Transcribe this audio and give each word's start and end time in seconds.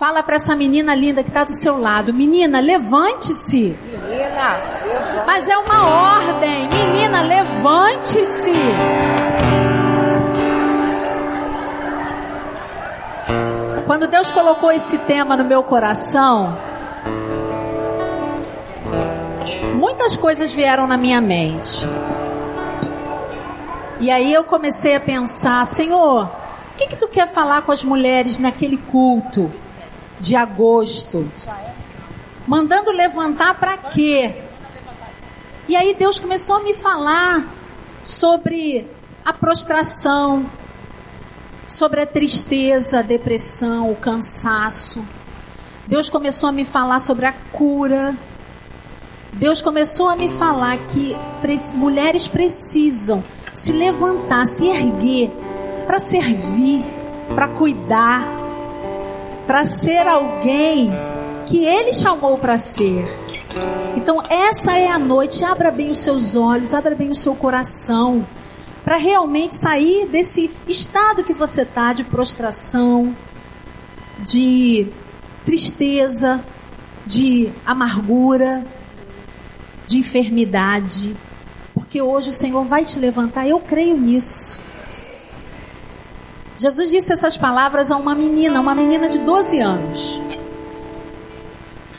Fala 0.00 0.22
para 0.22 0.36
essa 0.36 0.56
menina 0.56 0.94
linda 0.94 1.22
que 1.22 1.28
está 1.28 1.44
do 1.44 1.52
seu 1.52 1.78
lado, 1.78 2.14
menina, 2.14 2.58
levante-se. 2.58 3.76
Menina, 3.76 4.56
levante. 4.82 5.26
Mas 5.26 5.46
é 5.46 5.58
uma 5.58 6.16
ordem, 6.16 6.66
menina, 6.68 7.20
levante-se. 7.20 8.50
Quando 13.86 14.06
Deus 14.06 14.30
colocou 14.30 14.72
esse 14.72 14.96
tema 15.00 15.36
no 15.36 15.44
meu 15.44 15.62
coração, 15.62 16.56
muitas 19.74 20.16
coisas 20.16 20.50
vieram 20.50 20.86
na 20.86 20.96
minha 20.96 21.20
mente. 21.20 21.86
E 24.00 24.10
aí 24.10 24.32
eu 24.32 24.44
comecei 24.44 24.96
a 24.96 25.00
pensar, 25.00 25.66
Senhor, 25.66 26.24
o 26.24 26.78
que, 26.78 26.86
que 26.86 26.96
tu 26.96 27.06
quer 27.06 27.26
falar 27.26 27.60
com 27.60 27.70
as 27.70 27.84
mulheres 27.84 28.38
naquele 28.38 28.78
culto 28.78 29.52
de 30.20 30.36
agosto? 30.36 31.30
Mandando 32.46 32.90
levantar 32.92 33.58
para 33.58 33.76
quê? 33.76 34.44
E 35.68 35.76
aí 35.76 35.94
Deus 35.94 36.18
começou 36.18 36.56
a 36.56 36.62
me 36.62 36.74
falar 36.74 37.48
sobre 38.02 38.86
a 39.24 39.32
prostração, 39.32 40.46
sobre 41.68 42.00
a 42.00 42.06
tristeza, 42.06 42.98
a 42.98 43.02
depressão, 43.02 43.90
o 43.90 43.96
cansaço. 43.96 45.04
Deus 45.86 46.08
começou 46.08 46.48
a 46.48 46.52
me 46.52 46.64
falar 46.64 46.98
sobre 46.98 47.26
a 47.26 47.32
cura. 47.32 48.16
Deus 49.32 49.60
começou 49.60 50.08
a 50.08 50.16
me 50.16 50.28
falar 50.28 50.76
que 50.88 51.16
mulheres 51.74 52.26
precisam 52.26 53.22
se 53.54 53.72
levantar, 53.72 54.46
se 54.46 54.66
erguer 54.66 55.30
para 55.86 55.98
servir, 55.98 56.84
para 57.34 57.48
cuidar, 57.48 58.39
para 59.50 59.64
ser 59.64 60.06
alguém 60.06 60.92
que 61.44 61.64
Ele 61.64 61.92
chamou 61.92 62.38
para 62.38 62.56
ser. 62.56 63.04
Então 63.96 64.22
essa 64.30 64.78
é 64.78 64.86
a 64.86 64.96
noite. 64.96 65.44
Abra 65.44 65.72
bem 65.72 65.90
os 65.90 65.98
seus 65.98 66.36
olhos, 66.36 66.72
abra 66.72 66.94
bem 66.94 67.10
o 67.10 67.16
seu 67.16 67.34
coração 67.34 68.24
para 68.84 68.96
realmente 68.96 69.56
sair 69.56 70.06
desse 70.06 70.52
estado 70.68 71.24
que 71.24 71.34
você 71.34 71.62
está 71.62 71.92
de 71.92 72.04
prostração, 72.04 73.12
de 74.20 74.86
tristeza, 75.44 76.44
de 77.04 77.50
amargura, 77.66 78.64
de 79.88 79.98
enfermidade 79.98 81.16
porque 81.74 82.00
hoje 82.00 82.30
o 82.30 82.32
Senhor 82.32 82.64
vai 82.64 82.84
te 82.84 83.00
levantar. 83.00 83.48
Eu 83.48 83.58
creio 83.58 83.96
nisso. 83.96 84.60
Jesus 86.60 86.90
disse 86.90 87.10
essas 87.10 87.38
palavras 87.38 87.90
a 87.90 87.96
uma 87.96 88.14
menina, 88.14 88.60
uma 88.60 88.74
menina 88.74 89.08
de 89.08 89.18
12 89.20 89.58
anos. 89.60 90.20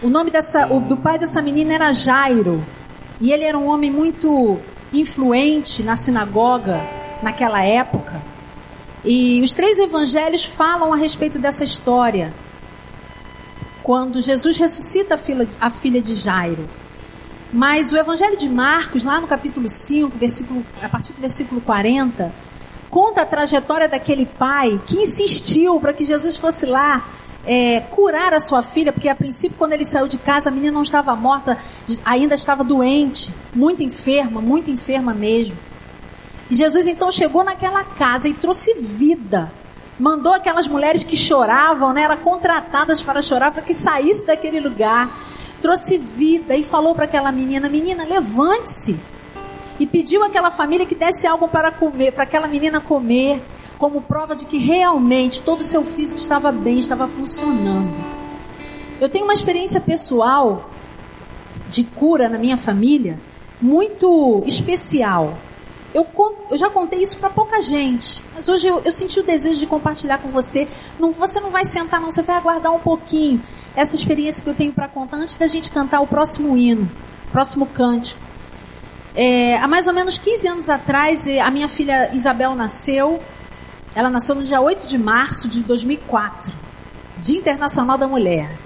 O 0.04 0.08
nome 0.08 0.30
dessa, 0.30 0.72
o, 0.72 0.80
do 0.80 0.96
pai 0.98 1.18
dessa 1.18 1.42
menina 1.42 1.74
era 1.74 1.92
Jairo. 1.92 2.64
E 3.20 3.32
ele 3.34 3.44
era 3.44 3.58
um 3.58 3.66
homem 3.66 3.90
muito 3.90 4.60
influente 4.94 5.82
na 5.82 5.96
sinagoga 5.96 6.80
naquela 7.24 7.64
época. 7.64 8.22
E 9.04 9.42
os 9.42 9.52
três 9.52 9.80
evangelhos 9.80 10.46
falam 10.46 10.94
a 10.94 10.96
respeito 10.96 11.40
dessa 11.40 11.64
história. 11.64 12.32
Quando 13.82 14.22
Jesus 14.22 14.58
ressuscita 14.58 15.16
a 15.16 15.18
filha, 15.18 15.50
a 15.60 15.72
filha 15.72 16.00
de 16.00 16.14
Jairo. 16.14 16.70
Mas 17.52 17.92
o 17.92 17.98
Evangelho 17.98 18.38
de 18.38 18.48
Marcos, 18.48 19.04
lá 19.04 19.20
no 19.20 19.26
capítulo 19.26 19.68
5, 19.68 20.16
versículo, 20.20 20.64
a 20.84 20.88
partir 20.88 21.14
do 21.14 21.20
versículo 21.20 21.62
40, 21.62 22.32
conta 22.92 23.22
a 23.22 23.26
trajetória 23.26 23.88
daquele 23.88 24.26
pai 24.26 24.80
que 24.86 25.00
insistiu 25.00 25.80
para 25.80 25.94
que 25.94 26.06
Jesus 26.06 26.38
fosse 26.38 26.66
lá 26.68 27.10
é, 27.44 27.80
curar 27.80 28.34
a 28.36 28.40
sua 28.40 28.62
filha, 28.62 28.94
porque 28.94 29.10
a 29.10 29.16
princípio, 29.16 29.58
quando 29.58 29.74
ele 29.74 29.84
saiu 29.84 30.08
de 30.08 30.20
casa, 30.20 30.50
a 30.50 30.52
menina 30.52 30.74
não 30.74 30.84
estava 30.84 31.16
morta, 31.16 31.58
ainda 32.06 32.36
estava 32.36 32.64
doente, 32.64 33.34
muito 33.54 33.82
enferma, 33.82 34.40
muito 34.40 34.70
enferma 34.70 35.14
mesmo. 35.14 35.58
E 36.50 36.54
Jesus 36.56 36.86
então 36.86 37.10
chegou 37.10 37.44
naquela 37.44 37.84
casa 37.84 38.28
e 38.28 38.34
trouxe 38.34 38.74
vida. 38.74 39.52
Mandou 39.98 40.34
aquelas 40.34 40.68
mulheres 40.68 41.04
que 41.04 41.16
choravam, 41.16 41.94
né, 41.94 42.04
eram 42.04 42.18
contratadas 42.18 43.02
para 43.02 43.22
chorar, 43.22 43.52
para 43.52 43.64
que 43.64 43.74
saísse 43.74 44.26
daquele 44.26 44.60
lugar 44.60 45.10
trouxe 45.62 45.98
vida 45.98 46.56
e 46.56 46.64
falou 46.64 46.94
para 46.94 47.06
aquela 47.06 47.32
menina: 47.32 47.70
Menina, 47.70 48.04
levante-se. 48.04 49.00
E 49.82 49.88
pediu 49.88 50.24
àquela 50.24 50.52
família 50.52 50.86
que 50.86 50.94
desse 50.94 51.26
algo 51.26 51.48
para 51.48 51.72
comer, 51.72 52.12
para 52.12 52.22
aquela 52.22 52.48
menina 52.48 52.80
comer, 52.80 53.42
como 53.80 54.00
prova 54.00 54.36
de 54.36 54.46
que 54.46 54.60
realmente 54.60 55.42
todo 55.42 55.62
o 55.62 55.64
seu 55.64 55.84
físico 55.84 56.22
estava 56.22 56.52
bem, 56.52 56.78
estava 56.78 57.08
funcionando. 57.08 57.92
Eu 59.00 59.10
tenho 59.10 59.24
uma 59.24 59.34
experiência 59.34 59.82
pessoal 59.82 60.70
de 61.68 61.84
cura 61.84 62.30
na 62.30 62.38
minha 62.38 62.58
família 62.58 63.18
muito 63.60 64.44
especial. 64.46 65.36
Eu, 65.96 66.06
eu 66.52 66.58
já 66.58 66.70
contei 66.70 67.02
isso 67.02 67.18
para 67.18 67.32
pouca 67.32 67.60
gente, 67.60 68.24
mas 68.36 68.48
hoje 68.48 68.68
eu, 68.68 68.84
eu, 68.86 68.92
senti 68.92 69.20
o 69.20 69.24
desejo 69.24 69.58
de 69.58 69.66
compartilhar 69.66 70.20
com 70.20 70.30
você. 70.30 70.68
Não, 71.00 71.12
você 71.12 71.40
não 71.40 71.50
vai 71.50 71.66
sentar, 71.66 72.00
não, 72.00 72.12
você 72.12 72.22
vai 72.22 72.38
aguardar 72.38 72.72
um 72.72 72.80
pouquinho 72.80 73.42
essa 73.76 73.96
experiência 73.96 74.44
que 74.44 74.50
eu 74.52 74.54
tenho 74.54 74.74
para 74.74 74.88
contar 74.88 75.18
antes 75.18 75.38
da 75.38 75.48
gente 75.48 75.72
cantar 75.72 76.02
o 76.02 76.08
próximo 76.08 76.56
hino, 76.56 76.88
próximo 77.32 77.66
cântico. 77.66 78.30
É, 79.14 79.58
há 79.58 79.68
mais 79.68 79.88
ou 79.88 79.94
menos 79.94 80.18
15 80.18 80.48
anos 80.48 80.70
atrás, 80.70 81.28
a 81.28 81.52
minha 81.52 81.68
filha 81.68 82.12
Isabel 82.14 82.56
nasceu. 82.56 83.22
Ela 83.94 84.10
nasceu 84.10 84.36
no 84.36 84.44
dia 84.44 84.62
8 84.62 84.88
de 84.88 84.98
março 84.98 85.50
de 85.50 85.64
2004, 85.64 86.54
Dia 87.18 87.38
Internacional 87.38 87.98
da 87.98 88.08
Mulher. 88.08 88.58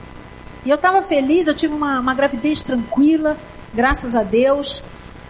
E 0.64 0.70
eu 0.70 0.76
estava 0.76 1.02
feliz, 1.02 1.48
eu 1.48 1.56
tive 1.56 1.74
uma, 1.74 2.00
uma 2.00 2.14
gravidez 2.14 2.62
tranquila, 2.62 3.38
graças 3.74 4.16
a 4.16 4.22
Deus. 4.22 4.84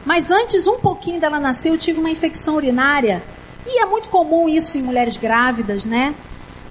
Mas 0.06 0.30
antes, 0.30 0.68
um 0.68 0.80
pouquinho 0.80 1.20
dela 1.20 1.40
nascer, 1.40 1.70
eu 1.70 1.78
tive 1.78 2.00
uma 2.00 2.10
infecção 2.10 2.56
urinária. 2.56 3.24
E 3.66 3.82
é 3.82 3.86
muito 3.86 4.10
comum 4.10 4.48
isso 4.50 4.78
em 4.78 4.82
mulheres 4.82 5.18
grávidas, 5.18 5.86
né? 5.86 6.14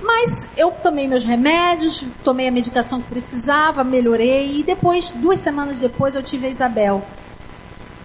Mas 0.00 0.50
eu 0.56 0.70
tomei 0.70 1.08
meus 1.08 1.24
remédios, 1.24 2.04
tomei 2.22 2.46
a 2.46 2.52
medicação 2.52 3.00
que 3.00 3.08
precisava, 3.08 3.82
melhorei 3.82 4.60
e 4.60 4.62
depois, 4.62 5.12
duas 5.12 5.40
semanas 5.40 5.80
depois, 5.80 6.14
eu 6.14 6.22
tive 6.22 6.46
a 6.46 6.50
Isabel. 6.50 7.02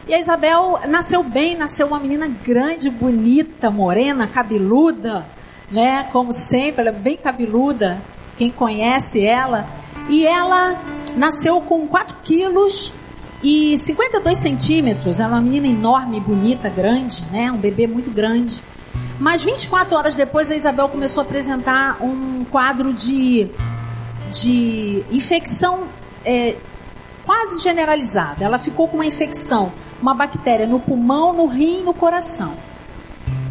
E 0.10 0.14
a 0.16 0.20
Isabel 0.20 0.80
nasceu 0.88 1.22
bem, 1.22 1.56
nasceu 1.56 1.86
uma 1.86 2.00
menina 2.00 2.28
grande, 2.28 2.90
bonita, 2.90 3.70
morena, 3.70 4.26
cabeluda, 4.26 5.24
né? 5.70 6.10
Como 6.12 6.34
sempre, 6.34 6.82
ela 6.82 6.90
é 6.90 7.00
bem 7.00 7.16
cabeluda, 7.16 8.02
quem 8.36 8.50
conhece 8.50 9.24
ela. 9.24 9.68
E 10.10 10.26
ela 10.26 10.82
nasceu 11.16 11.62
com 11.62 11.88
4 11.88 12.18
quilos 12.24 12.92
e 13.44 13.78
52 13.78 14.40
centímetros. 14.40 15.20
Ela 15.20 15.34
é 15.34 15.36
uma 15.36 15.42
menina 15.42 15.68
enorme, 15.68 16.20
bonita, 16.20 16.70
grande, 16.70 17.24
né? 17.32 17.52
Um 17.52 17.58
bebê 17.58 17.86
muito 17.86 18.10
grande. 18.10 18.64
Mas 19.20 19.44
24 19.44 19.96
horas 19.96 20.16
depois 20.16 20.50
a 20.50 20.56
Isabel 20.56 20.90
começou 20.90 21.22
a 21.22 21.24
apresentar 21.24 22.02
um 22.02 22.46
quadro 22.46 22.92
de, 22.94 23.48
de 24.32 25.04
infecção 25.12 25.84
é, 26.26 26.56
quase 27.28 27.62
generalizada. 27.62 28.44
Ela 28.44 28.58
ficou 28.58 28.88
com 28.88 28.98
uma 28.98 29.06
infecção, 29.06 29.72
uma 30.02 30.14
bactéria 30.14 30.66
no 30.66 30.80
pulmão, 30.80 31.34
no 31.34 31.46
rim 31.46 31.80
e 31.80 31.84
no 31.84 31.94
coração. 31.94 32.54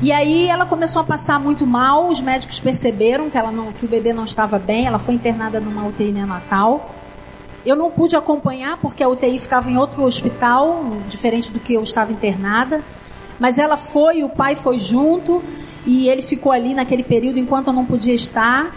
E 0.00 0.12
aí 0.12 0.48
ela 0.48 0.64
começou 0.64 1.02
a 1.02 1.04
passar 1.04 1.40
muito 1.40 1.66
mal, 1.66 2.08
os 2.08 2.20
médicos 2.20 2.60
perceberam 2.60 3.28
que, 3.28 3.36
ela 3.36 3.50
não, 3.50 3.72
que 3.72 3.84
o 3.84 3.88
bebê 3.88 4.12
não 4.12 4.24
estava 4.24 4.58
bem, 4.58 4.86
ela 4.86 4.98
foi 4.98 5.14
internada 5.14 5.58
numa 5.58 5.86
UTI 5.86 6.12
neonatal. 6.12 6.94
Eu 7.66 7.74
não 7.74 7.90
pude 7.90 8.14
acompanhar 8.14 8.78
porque 8.78 9.02
a 9.02 9.08
UTI 9.08 9.38
ficava 9.38 9.68
em 9.68 9.76
outro 9.76 10.04
hospital, 10.04 10.84
diferente 11.08 11.50
do 11.50 11.58
que 11.58 11.74
eu 11.74 11.82
estava 11.82 12.12
internada. 12.12 12.82
Mas 13.40 13.58
ela 13.58 13.76
foi, 13.76 14.22
o 14.22 14.28
pai 14.28 14.54
foi 14.54 14.78
junto 14.78 15.42
e 15.84 16.08
ele 16.08 16.22
ficou 16.22 16.52
ali 16.52 16.74
naquele 16.74 17.02
período 17.02 17.38
enquanto 17.38 17.68
eu 17.68 17.72
não 17.72 17.84
podia 17.84 18.14
estar 18.14 18.72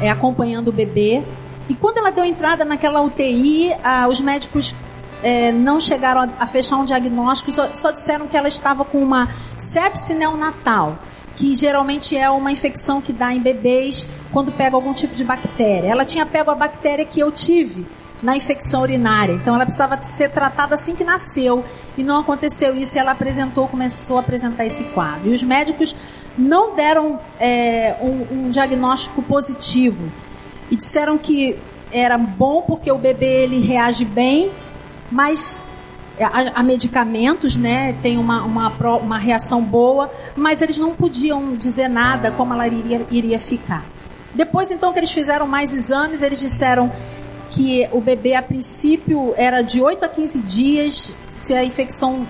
é, 0.00 0.10
acompanhando 0.10 0.68
o 0.68 0.72
bebê. 0.72 1.22
E 1.68 1.74
quando 1.74 1.98
ela 1.98 2.10
deu 2.10 2.24
entrada 2.24 2.64
naquela 2.64 3.00
UTI, 3.00 3.74
ah, 3.82 4.06
os 4.08 4.20
médicos 4.20 4.74
é, 5.22 5.52
não 5.52 5.80
chegaram 5.80 6.22
a, 6.22 6.28
a, 6.40 6.46
fechar 6.46 6.76
um 6.76 6.84
diagnóstico, 6.84 7.52
só, 7.52 7.72
só 7.72 7.90
disseram 7.90 8.26
que 8.26 8.36
ela 8.36 8.48
estava 8.48 8.84
com 8.84 9.02
uma 9.02 9.28
sepse 9.56 10.14
neonatal, 10.14 10.98
que 11.36 11.54
geralmente 11.54 12.16
é 12.16 12.28
uma 12.30 12.50
infecção 12.50 13.00
que 13.00 13.12
dá 13.12 13.32
em 13.32 13.40
bebês 13.40 14.08
quando 14.32 14.52
pega 14.52 14.76
algum 14.76 14.92
tipo 14.92 15.14
de 15.14 15.24
bactéria. 15.24 15.88
Ela 15.88 16.04
tinha 16.04 16.26
pego 16.26 16.50
a 16.50 16.54
bactéria 16.54 17.04
que 17.04 17.20
eu 17.20 17.30
tive 17.30 17.86
na 18.22 18.36
infecção 18.36 18.82
urinária. 18.82 19.32
Então 19.32 19.54
ela 19.54 19.64
precisava 19.64 20.02
ser 20.02 20.30
tratada 20.30 20.74
assim 20.74 20.94
que 20.94 21.04
nasceu. 21.04 21.64
E 21.96 22.02
não 22.02 22.18
aconteceu 22.18 22.74
isso 22.74 22.96
e 22.96 22.98
ela 22.98 23.12
apresentou, 23.12 23.68
começou 23.68 24.16
a 24.16 24.20
apresentar 24.20 24.66
esse 24.66 24.84
quadro. 24.84 25.30
E 25.30 25.32
os 25.32 25.42
médicos 25.42 25.94
não 26.36 26.74
deram 26.74 27.18
é, 27.38 27.96
um, 28.00 28.46
um 28.46 28.50
diagnóstico 28.50 29.22
positivo. 29.22 30.10
E 30.70 30.76
disseram 30.76 31.16
que 31.18 31.56
era 31.90 32.18
bom 32.18 32.62
porque 32.62 32.90
o 32.92 32.98
bebê 32.98 33.44
ele 33.44 33.60
reage 33.60 34.04
bem, 34.04 34.50
mas 35.10 35.58
a, 36.20 36.60
a, 36.60 36.62
medicamentos, 36.62 37.56
né, 37.56 37.94
tem 38.02 38.18
uma, 38.18 38.44
uma, 38.44 38.68
uma 38.96 39.18
reação 39.18 39.62
boa, 39.62 40.10
mas 40.36 40.60
eles 40.60 40.76
não 40.76 40.94
podiam 40.94 41.54
dizer 41.54 41.88
nada 41.88 42.30
como 42.32 42.52
ela 42.52 42.66
iria, 42.66 43.06
iria 43.10 43.38
ficar. 43.38 43.84
Depois 44.34 44.70
então 44.70 44.92
que 44.92 44.98
eles 44.98 45.10
fizeram 45.10 45.46
mais 45.46 45.72
exames, 45.72 46.22
eles 46.22 46.38
disseram 46.38 46.92
que 47.50 47.88
o 47.92 48.00
bebê 48.00 48.34
a 48.34 48.42
princípio 48.42 49.32
era 49.36 49.62
de 49.62 49.80
8 49.80 50.04
a 50.04 50.08
15 50.08 50.42
dias, 50.42 51.14
se 51.30 51.54
a 51.54 51.64
infecção 51.64 52.26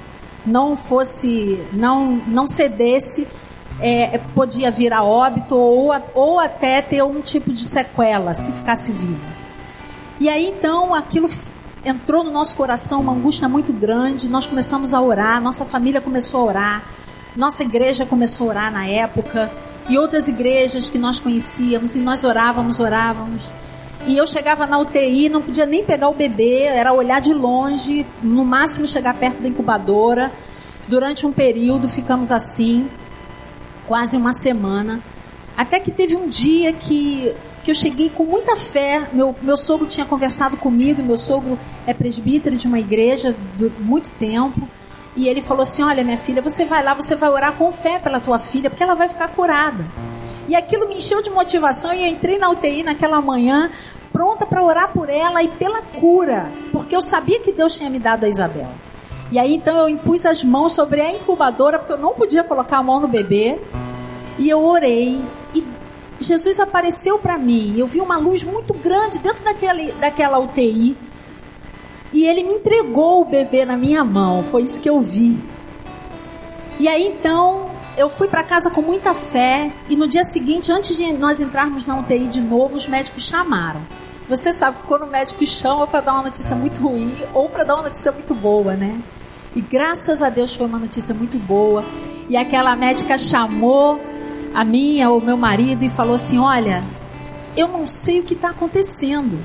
não 0.47 0.77
fosse, 0.77 1.59
não, 1.73 2.13
não 2.27 2.47
cedesse, 2.47 3.27
é, 3.81 4.19
podia 4.35 4.71
vir 4.71 4.93
a 4.93 5.03
óbito 5.03 5.55
ou, 5.57 5.93
ou 6.15 6.41
até 6.41 6.81
ter 6.83 7.03
um 7.03 7.21
tipo 7.21 7.53
de 7.53 7.69
sequela, 7.69 8.35
se 8.35 8.53
ficasse 8.53 8.93
vivo. 8.93 9.39
E 10.21 10.29
aí 10.29 10.49
então 10.49 10.95
aquilo 10.95 11.29
entrou 11.89 12.23
no 12.23 12.31
nosso 12.31 12.57
coração 12.57 13.01
uma 13.01 13.13
angústia 13.13 13.49
muito 13.49 13.73
grande, 13.73 14.29
nós 14.29 14.47
começamos 14.47 14.95
a 14.95 15.01
orar, 15.01 15.41
nossa 15.41 15.65
família 15.65 16.01
começou 16.01 16.41
a 16.41 16.45
orar, 16.45 16.85
nossa 17.37 17.63
igreja 17.63 18.07
começou 18.07 18.49
a 18.49 18.51
orar 18.51 18.73
na 18.73 18.87
época, 18.87 19.51
e 19.89 19.97
outras 19.97 20.29
igrejas 20.29 20.91
que 20.91 20.99
nós 20.99 21.19
conhecíamos, 21.19 21.97
e 21.97 22.01
nós 22.01 22.25
orávamos, 22.25 22.79
orávamos. 22.79 23.51
E 24.07 24.17
eu 24.17 24.27
chegava 24.27 24.67
na 24.67 24.79
UTI, 24.79 25.29
não 25.29 25.43
podia 25.43 25.67
nem 25.67 25.85
pegar 25.85 26.09
o 26.09 26.15
bebê, 26.15 26.63
era 26.63 26.93
olhar 26.93 27.21
de 27.21 27.33
longe, 27.35 28.07
no 28.23 28.45
máximo 28.45 28.87
chegar 28.87 29.15
perto 29.15 29.43
da 29.43 29.49
incubadora. 29.49 30.31
Durante 30.87 31.27
um 31.27 31.33
período 31.33 31.89
ficamos 31.89 32.31
assim, 32.31 32.89
quase 33.87 34.17
uma 34.17 34.33
semana. 34.33 35.01
Até 35.57 35.81
que 35.81 35.91
teve 35.91 36.17
um 36.17 36.29
dia 36.29 36.73
que, 36.73 37.35
que 37.69 37.73
eu 37.73 37.75
cheguei 37.75 38.09
com 38.09 38.25
muita 38.25 38.57
fé. 38.57 39.11
Meu, 39.13 39.37
meu 39.43 39.55
sogro 39.55 39.87
tinha 39.87 40.07
conversado 40.07 40.57
comigo, 40.57 41.03
meu 41.03 41.19
sogro 41.19 41.59
é 41.87 41.93
presbítero 41.93 42.57
de 42.57 42.67
uma 42.67 42.79
igreja 42.79 43.37
de 43.59 43.71
muito 43.79 44.11
tempo. 44.13 44.67
E 45.15 45.29
ele 45.29 45.43
falou 45.43 45.65
assim: 45.65 45.83
Olha, 45.83 46.03
minha 46.03 46.17
filha, 46.17 46.41
você 46.41 46.65
vai 46.65 46.83
lá, 46.83 46.95
você 46.95 47.15
vai 47.15 47.29
orar 47.29 47.53
com 47.59 47.71
fé 47.71 47.99
pela 47.99 48.21
tua 48.21 48.39
filha, 48.39 48.71
porque 48.71 48.83
ela 48.83 48.95
vai 48.95 49.07
ficar 49.07 49.29
curada. 49.29 49.85
E 50.49 50.57
aquilo 50.57 50.89
me 50.89 50.95
encheu 50.95 51.21
de 51.21 51.29
motivação 51.29 51.93
e 51.93 52.01
eu 52.01 52.09
entrei 52.09 52.39
na 52.39 52.49
UTI 52.49 52.83
naquela 52.83 53.21
manhã, 53.21 53.71
pronta 54.15 54.47
para 54.47 54.63
orar 54.63 54.91
por 54.95 55.11
ela 55.11 55.43
e 55.43 55.49
pela 55.49 55.83
cura, 55.83 56.51
porque 56.73 56.97
eu 56.97 57.03
sabia 57.03 57.39
que 57.41 57.53
Deus 57.53 57.77
tinha 57.77 57.91
me 57.91 57.99
dado 57.99 58.25
a 58.25 58.31
Isabel. 58.31 58.69
E 59.31 59.39
aí 59.39 59.55
então 59.55 59.77
eu 59.77 59.91
impus 59.91 60.25
as 60.25 60.43
mãos 60.43 60.73
sobre 60.73 61.03
a 61.03 61.13
incubadora, 61.13 61.79
porque 61.79 61.93
eu 61.93 61.99
não 61.99 62.15
podia 62.15 62.43
colocar 62.43 62.79
a 62.79 62.83
mão 62.83 62.99
no 62.99 63.09
bebê. 63.09 63.59
E 64.39 64.49
eu 64.49 64.65
orei 64.65 65.21
Jesus 66.21 66.59
apareceu 66.59 67.19
para 67.19 67.39
mim. 67.39 67.75
Eu 67.77 67.87
vi 67.87 68.01
uma 68.01 68.17
luz 68.17 68.43
muito 68.43 68.75
grande 68.75 69.19
dentro 69.19 69.45
daquele, 69.45 69.93
daquela 69.93 70.39
UTI. 70.39 70.97
E 72.13 72.27
ele 72.27 72.43
me 72.43 72.55
entregou 72.55 73.23
o 73.23 73.25
bebê 73.25 73.65
na 73.65 73.77
minha 73.77 74.03
mão. 74.03 74.43
Foi 74.43 74.63
isso 74.63 74.81
que 74.81 74.89
eu 74.89 75.01
vi. 75.01 75.39
E 76.79 76.89
aí 76.89 77.07
então 77.07 77.71
eu 77.97 78.09
fui 78.09 78.29
para 78.29 78.43
casa 78.45 78.71
com 78.71 78.81
muita 78.81 79.13
fé 79.13 79.73
e 79.89 79.97
no 79.97 80.07
dia 80.07 80.23
seguinte, 80.25 80.71
antes 80.71 80.97
de 80.97 81.13
nós 81.13 81.41
entrarmos 81.41 81.85
na 81.85 81.99
UTI 81.99 82.29
de 82.29 82.41
novo, 82.41 82.77
os 82.77 82.87
médicos 82.87 83.25
chamaram. 83.25 83.81
Você 84.29 84.53
sabe 84.53 84.79
que 84.79 84.87
quando 84.87 85.03
o 85.03 85.07
médico 85.07 85.45
chama 85.47 85.87
para 85.87 86.01
dar 86.01 86.13
uma 86.13 86.25
notícia 86.25 86.55
muito 86.55 86.81
ruim 86.81 87.17
ou 87.35 87.49
para 87.49 87.65
dar 87.65 87.75
uma 87.75 87.85
notícia 87.85 88.13
muito 88.13 88.35
boa, 88.35 88.75
né? 88.75 89.01
E 89.57 89.61
graças 89.61 90.23
a 90.23 90.29
Deus 90.29 90.55
foi 90.55 90.67
uma 90.67 90.79
notícia 90.79 91.15
muito 91.15 91.39
boa. 91.39 91.85
E 92.29 92.37
aquela 92.37 92.77
médica 92.77 93.17
chamou 93.17 93.99
a 94.55 94.65
minha 94.65 95.11
ou 95.11 95.21
meu 95.21 95.37
marido 95.37 95.85
e 95.85 95.89
falou 95.89 96.15
assim: 96.15 96.39
Olha, 96.39 96.83
eu 97.57 97.69
não 97.69 97.87
sei 97.87 98.21
o 98.21 98.25
que 98.25 98.35
está 98.35 98.51
acontecendo. 98.51 99.39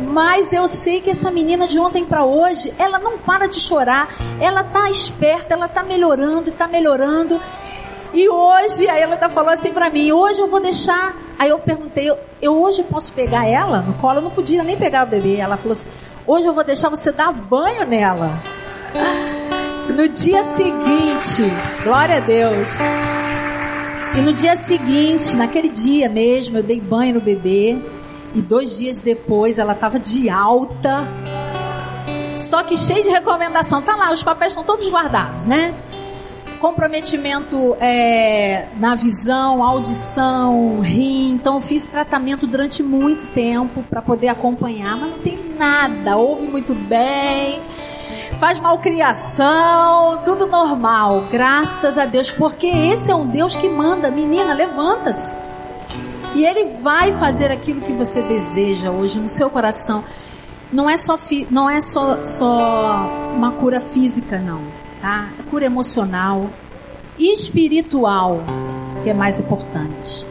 Mas 0.00 0.52
eu 0.52 0.66
sei 0.66 1.00
que 1.00 1.10
essa 1.10 1.30
menina 1.30 1.68
de 1.68 1.78
ontem 1.78 2.04
para 2.04 2.24
hoje, 2.24 2.72
ela 2.78 2.98
não 2.98 3.16
para 3.16 3.46
de 3.46 3.60
chorar, 3.60 4.08
ela 4.40 4.64
tá 4.64 4.90
esperta, 4.90 5.54
ela 5.54 5.68
tá 5.68 5.82
melhorando 5.82 6.50
tá 6.50 6.66
melhorando. 6.66 7.40
E 8.12 8.28
hoje, 8.28 8.88
aí 8.88 9.02
ela 9.02 9.16
tá 9.16 9.28
falando 9.28 9.54
assim 9.54 9.72
para 9.72 9.90
mim, 9.90 10.12
hoje 10.12 10.40
eu 10.40 10.48
vou 10.48 10.60
deixar. 10.60 11.16
Aí 11.36 11.50
eu 11.50 11.58
perguntei, 11.58 12.08
eu, 12.08 12.18
eu 12.40 12.62
hoje 12.62 12.84
posso 12.84 13.12
pegar 13.12 13.46
ela 13.46 13.80
no 13.80 13.94
colo? 13.94 14.18
Eu 14.18 14.22
não 14.22 14.30
podia 14.30 14.62
nem 14.62 14.76
pegar 14.76 15.04
o 15.04 15.10
bebê. 15.10 15.36
Ela 15.36 15.56
falou 15.56 15.72
assim, 15.72 15.90
hoje 16.24 16.46
eu 16.46 16.54
vou 16.54 16.62
deixar 16.62 16.88
você 16.88 17.10
dar 17.10 17.32
banho 17.32 17.84
nela. 17.84 18.40
No 19.92 20.08
dia 20.08 20.44
seguinte, 20.44 21.42
glória 21.82 22.18
a 22.18 22.20
Deus. 22.20 22.68
E 24.16 24.20
no 24.20 24.32
dia 24.32 24.54
seguinte, 24.54 25.34
naquele 25.34 25.68
dia 25.68 26.08
mesmo, 26.08 26.58
eu 26.58 26.62
dei 26.62 26.80
banho 26.80 27.14
no 27.14 27.20
bebê. 27.20 27.76
E 28.32 28.40
dois 28.40 28.78
dias 28.78 29.00
depois 29.00 29.58
ela 29.58 29.72
estava 29.72 29.98
de 29.98 30.30
alta. 30.30 31.04
Só 32.38 32.62
que 32.62 32.76
cheio 32.76 33.02
de 33.02 33.10
recomendação. 33.10 33.82
Tá 33.82 33.96
lá, 33.96 34.12
os 34.12 34.22
papéis 34.22 34.52
estão 34.52 34.62
todos 34.62 34.88
guardados, 34.88 35.46
né? 35.46 35.74
Comprometimento 36.60 37.76
é, 37.80 38.68
na 38.78 38.94
visão, 38.94 39.62
audição, 39.62 40.80
rim. 40.80 41.32
Então 41.32 41.56
eu 41.56 41.60
fiz 41.60 41.84
tratamento 41.84 42.46
durante 42.46 42.84
muito 42.84 43.26
tempo 43.28 43.82
para 43.82 44.00
poder 44.00 44.28
acompanhar, 44.28 44.96
mas 44.96 45.10
não 45.10 45.18
tem 45.18 45.38
nada. 45.58 46.16
Ouve 46.16 46.46
muito 46.46 46.72
bem 46.72 47.60
faz 48.44 48.60
malcriação, 48.60 50.20
tudo 50.22 50.46
normal, 50.46 51.24
graças 51.30 51.96
a 51.96 52.04
Deus, 52.04 52.30
porque 52.30 52.66
esse 52.66 53.10
é 53.10 53.14
um 53.14 53.26
Deus 53.26 53.56
que 53.56 53.70
manda, 53.70 54.10
menina, 54.10 54.52
levanta-se. 54.52 55.34
E 56.34 56.44
Ele 56.44 56.74
vai 56.82 57.10
fazer 57.14 57.50
aquilo 57.50 57.80
que 57.80 57.94
você 57.94 58.20
deseja 58.20 58.90
hoje 58.90 59.18
no 59.18 59.30
seu 59.30 59.48
coração. 59.48 60.04
Não 60.70 60.90
é 60.90 60.98
só, 60.98 61.18
não 61.50 61.70
é 61.70 61.80
só, 61.80 62.22
só 62.22 63.08
uma 63.34 63.52
cura 63.52 63.80
física, 63.80 64.38
não. 64.38 64.60
Tá? 65.00 65.30
É 65.38 65.42
cura 65.44 65.64
emocional, 65.64 66.50
espiritual, 67.18 68.42
que 69.02 69.08
é 69.08 69.14
mais 69.14 69.40
importante. 69.40 70.26